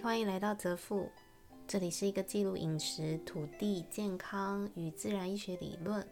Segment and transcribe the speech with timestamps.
[0.00, 1.10] 欢迎来到泽富，
[1.66, 6.06] 这里是一个记录饮食、土地、健康与自然医学理论，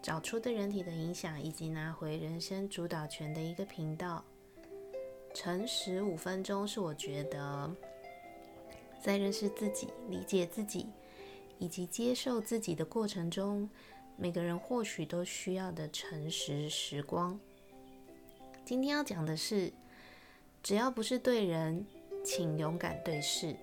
[0.00, 4.24] 找出对人体的影响，以及拿回人生主导权的一个频道。
[5.34, 7.70] 诚实五分钟是我觉得
[9.00, 10.86] 在认识自己、理解自己
[11.58, 13.68] 以及接受自己的过程中，
[14.16, 17.38] 每个人或许都需要的诚实时光。
[18.64, 19.72] 今天要讲的是，
[20.62, 21.84] 只要不是对人。
[22.24, 23.54] 请勇敢对视。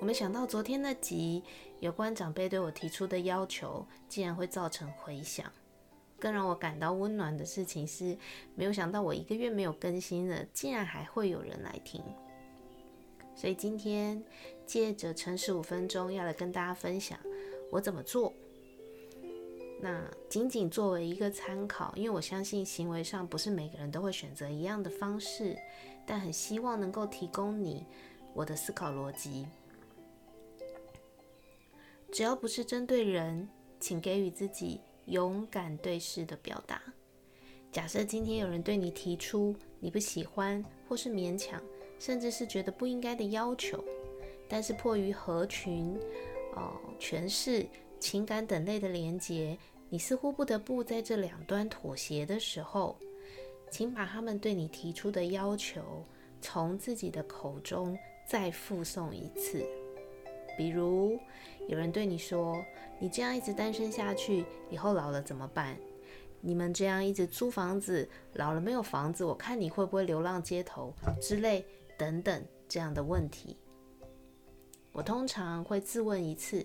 [0.00, 1.42] 我没想到昨天那集
[1.80, 5.50] 有关长辈对我提出的要求，竟然会造成回响。
[6.18, 8.16] 更让我感到温暖的事情是，
[8.54, 12.02] 没有想到我一个月没有更新了，竟然还会有人来听。
[13.34, 14.22] 所以今天
[14.64, 17.18] 借着诚实五分钟，要来跟大家分享
[17.70, 18.32] 我怎么做。
[19.78, 25.54] 那仅仅作为一个参考，因为我相信行为上不是每个人都会选择一样的方式，
[26.06, 27.84] 但很希望能够提供你
[28.32, 29.46] 我的思考逻辑。
[32.10, 33.46] 只要不是针对人，
[33.78, 36.80] 请给予自己勇敢对视的表达。
[37.70, 41.60] 假设今天有人对你提出你不喜欢或是勉强，
[41.98, 43.84] 甚至是觉得不应该的要求，
[44.48, 45.98] 但是迫于合群、
[46.54, 47.66] 哦权势。
[47.98, 52.96] 情感等类的连结，你似乎不得不在这两端妥协的时候，
[53.70, 56.04] 请把他们对你提出的要求
[56.40, 57.96] 从自己的口中
[58.28, 59.64] 再复诵一次。
[60.56, 61.18] 比如，
[61.68, 62.64] 有人对你说
[62.98, 65.76] ：“你这样一直单身下去，以后老了怎么办？
[66.40, 71.64] 你们这样一直租房子，老了没有房子，我看你会不会流浪街头之类
[71.98, 73.56] 等等这样的问题。”
[74.92, 76.64] 我通常会自问一次。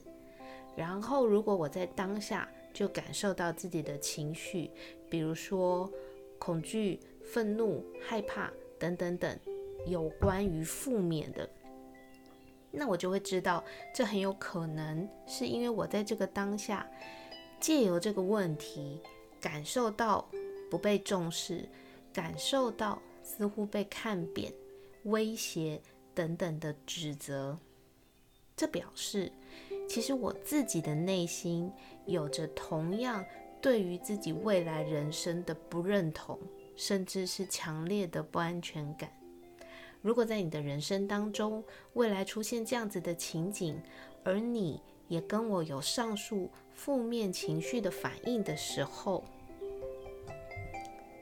[0.73, 4.71] 然后，如果我在当下就感受到自己的情绪，
[5.09, 5.91] 比如说
[6.39, 9.39] 恐惧、愤怒、害怕等等等，
[9.85, 11.49] 有关于负面的，
[12.71, 13.63] 那我就会知道，
[13.93, 16.89] 这很有可能是因为我在这个当下，
[17.59, 19.01] 借由这个问题，
[19.39, 20.27] 感受到
[20.69, 21.67] 不被重视，
[22.13, 24.53] 感受到似乎被看扁、
[25.03, 25.81] 威胁
[26.15, 27.57] 等等的指责，
[28.55, 29.31] 这表示。
[29.91, 31.69] 其实我自己的内心
[32.05, 33.25] 有着同样
[33.59, 36.39] 对于自己未来人生的不认同，
[36.77, 39.11] 甚至是强烈的不安全感。
[40.01, 43.77] 如果在你的人生当中未来出现这样子的情景，
[44.23, 49.25] 而你也跟我有上述负面情绪的反应的时候，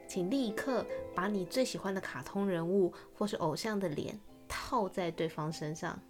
[0.06, 4.16] 请立刻把你最喜欢的卡通人物或是偶像的脸
[4.46, 6.00] 套在对方身上。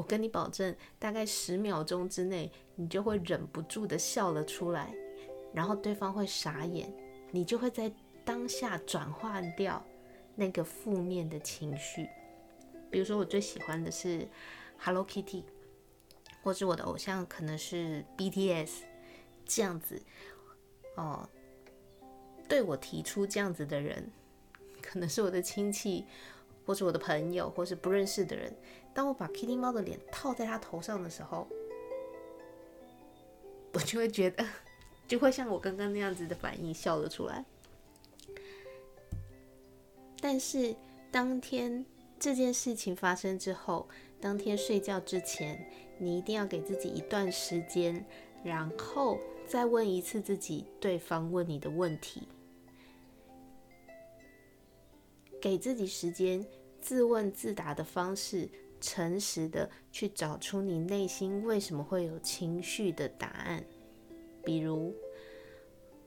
[0.00, 4.94] 我跟你保证，大概十秒钟之内，你就会忍不住的笑了出来，
[5.52, 6.90] 然后对方会傻眼，
[7.30, 7.92] 你就会在
[8.24, 9.84] 当下转换掉
[10.34, 12.08] 那个负面的情绪。
[12.90, 14.26] 比如说，我最喜欢的是
[14.78, 15.42] Hello Kitty，
[16.42, 18.70] 或者我的偶像可能是 BTS，
[19.44, 20.02] 这样子
[20.96, 21.28] 哦，
[22.48, 24.10] 对我提出这样子的人，
[24.80, 26.06] 可能是我的亲戚。
[26.64, 28.54] 或是我的朋友，或是不认识的人，
[28.94, 31.46] 当我把 Kitty 猫的脸套在他头上的时候，
[33.72, 34.44] 我就会觉得，
[35.08, 37.44] 就会像我刚刚那样子的反应，笑了出来。
[40.20, 40.74] 但是
[41.10, 41.84] 当天
[42.18, 43.88] 这件事情发生之后，
[44.20, 45.66] 当天睡觉之前，
[45.98, 48.04] 你一定要给自己一段时间，
[48.44, 52.28] 然后再问一次自己对方问你的问题，
[55.40, 56.44] 给自己时间。
[56.80, 58.48] 自问自答的方式，
[58.80, 63.62] 诚实的去找出你内心为什么会有情绪的答案。
[64.42, 64.94] 比如，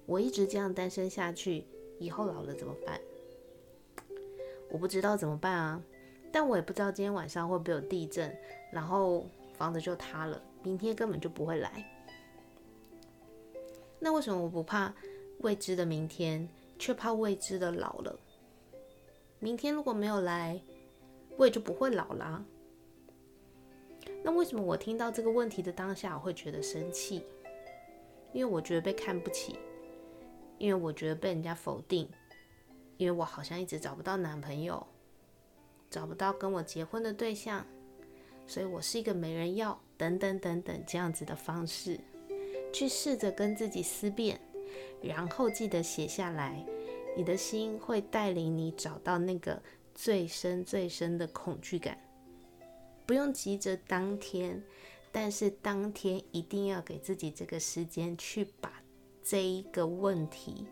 [0.08, 1.64] 我一直这样单身下去，
[2.00, 3.00] 以后老了怎么办？
[4.72, 5.80] 我不知道怎么办啊，
[6.32, 8.36] 但我也不知道今天晚上会不会有地震，
[8.72, 11.88] 然后房子就塌了，明天根本就不会来。
[14.00, 14.92] 那为什么我不怕
[15.42, 16.50] 未知的明天，
[16.80, 18.20] 却怕未知的老了？
[19.44, 20.58] 明天如果没有来，
[21.36, 22.42] 我也就不会老啦。
[24.24, 27.22] 那为什么我听到这个问题的当下，我会觉得生气？
[28.32, 29.60] 因为我觉得被看不起，
[30.58, 32.10] 因为我觉得被人家否定，
[32.96, 34.88] 因为我好像一直找不到男朋友，
[35.90, 37.66] 找不到跟我结婚的对象，
[38.48, 42.00] 所以我是一个没人要，等等等等这样子的方式，
[42.72, 44.40] 去试着跟自己思辨，
[45.02, 46.66] 然后记得写下来。
[47.16, 49.62] 你的心会带领你找到那个
[49.94, 51.98] 最深最深的恐惧感，
[53.06, 54.62] 不用急着当天，
[55.12, 58.82] 但是当天一定要给自己这个时间去把
[59.22, 60.66] 这一个问题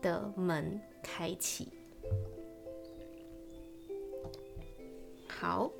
[0.00, 1.68] 的门开启。
[5.26, 5.70] 好，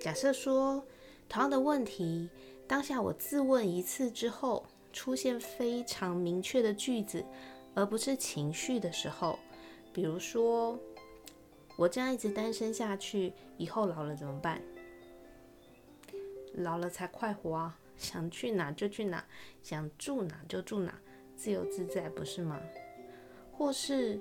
[0.00, 0.84] 假设说
[1.28, 2.28] 同样的问题，
[2.66, 7.24] 当下我自问一次之后，出现非常明确的句子，
[7.76, 9.38] 而不是情绪的时候，
[9.92, 10.78] 比如说
[11.76, 14.60] 我这样一直单身下去，以后老了怎么办？
[16.54, 19.22] 老了才快活啊，想去哪就去哪，
[19.62, 20.98] 想住哪就住哪，
[21.36, 22.58] 自由自在，不是吗？
[23.52, 24.18] 或是，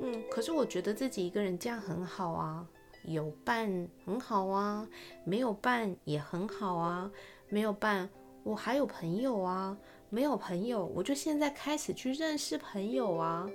[0.00, 2.64] 嗯，可是我觉得自己一个人这样很好啊，
[3.02, 4.88] 有伴很好啊，
[5.24, 7.10] 没有伴也很好啊，
[7.48, 8.08] 没有伴
[8.44, 9.76] 我还有朋友啊，
[10.14, 13.50] 没有朋友我就现在开始去认识朋友啊，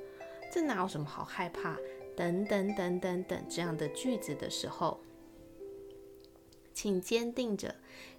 [0.52, 1.78] 这哪有什么好害怕？
[2.18, 5.00] 等等等等等这样的句子的时候，
[6.74, 7.74] 请坚定着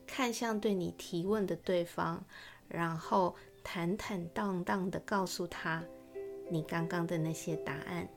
[0.07, 2.25] 看向对你提问的对方，
[2.67, 3.37] 然后。
[3.63, 5.85] 坦坦荡荡的告诉他
[6.49, 8.09] 你刚刚的那些答案。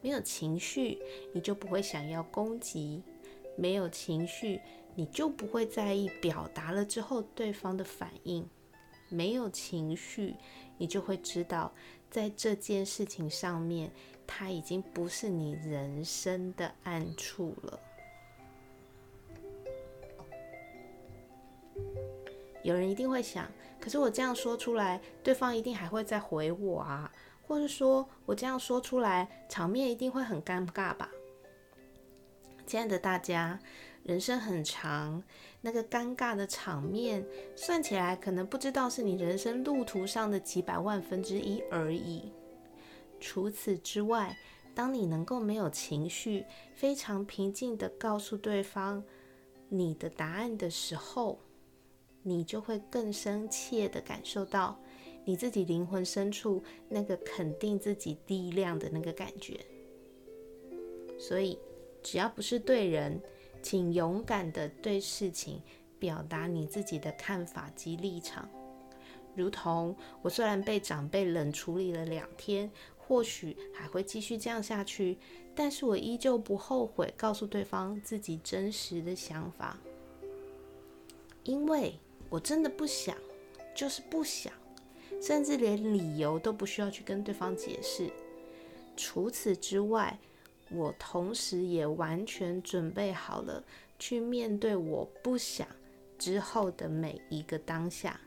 [0.00, 0.98] 没有情绪，
[1.34, 3.02] 你就不会想要攻击；
[3.54, 4.62] 没有情绪，
[4.94, 8.42] 你就不会在意表达了之后对方的反应；
[9.12, 10.34] 没有情绪，
[10.78, 11.70] 你就会知道
[12.10, 13.92] 在这件事情上面，
[14.26, 17.80] 它已经不是你人生的暗处了。
[22.62, 23.50] 有人一定会想，
[23.80, 27.12] 可是我这样说出来，对方一定还会再回我啊，
[27.42, 31.10] 或者说我这样说出来，场面一定会很尴尬吧？
[32.72, 33.60] 亲爱的大家，
[34.02, 35.22] 人生很长，
[35.60, 37.22] 那个尴尬的场面
[37.54, 42.32] 算起来，可能不知道是你人生路途上的几百万分之一而已。
[43.20, 44.34] 除此之外，
[44.74, 49.04] 当你能够没有情绪，非常平静的告诉对方
[49.68, 51.38] 你的答案的时候，
[52.22, 54.80] 你就会更深切的感受到
[55.26, 59.60] 你自己灵魂深处那个肯定自己力量的那个感觉。
[61.18, 61.58] 所以，
[62.02, 63.20] 只要不是对人，
[63.62, 65.60] 请勇敢的对事情
[65.98, 68.48] 表达你自己的看法及立场。
[69.34, 75.18] 如同我虽然被长辈冷处理了两天，或许还会继续这样下去，
[75.54, 79.78] 但是我依旧不后悔告诉对方自己真实的想法，
[81.44, 81.94] 因为。
[82.30, 83.14] 我真的不想，
[83.74, 84.50] 就是不想，
[85.20, 88.10] 甚至连理由都不需要去跟对方解释。
[88.96, 90.18] 除此之外，
[90.74, 93.62] 我同时也完全准备好了
[93.98, 95.66] 去面对我不想
[96.18, 98.20] 之后的每一个当下。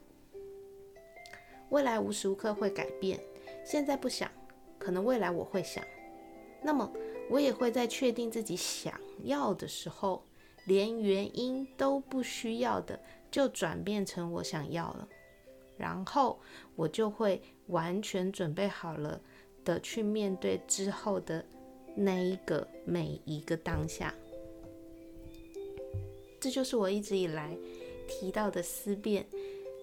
[1.70, 3.20] 未来无时无刻会改变，
[3.66, 4.32] 现在不想，
[4.78, 5.84] 可能未来我会想。
[6.62, 6.92] 那么，
[7.30, 10.24] 我也会在确定自己想要的时候，
[10.66, 13.00] 连原因都不需要的。
[13.32, 15.10] 就转变成我想要了，
[15.76, 16.40] 然后
[16.78, 19.20] 我就会完全准备好了
[19.66, 21.46] 的去面对之后的
[21.96, 24.14] 那一个每一个当下。
[26.40, 27.58] 这就是我一直以来
[28.08, 29.26] 提到的思辨，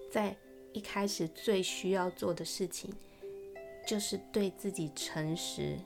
[0.09, 0.35] 在
[0.71, 2.93] 一开始最需要做的事情，
[3.85, 5.77] 就是对自己诚实。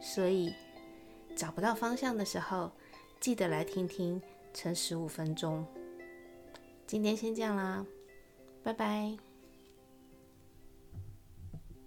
[0.00, 0.52] 所以
[1.34, 2.70] 找不到方向的时候，
[3.18, 4.20] 记得来听听
[4.52, 5.66] 《诚实五分钟》。
[6.86, 7.84] 今天先这样啦，
[8.62, 9.33] 拜拜。